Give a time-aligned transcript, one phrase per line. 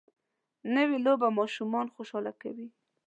[0.75, 2.67] نوې لوبه ماشومان خوشحاله کوي